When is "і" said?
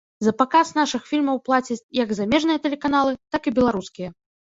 3.51-3.59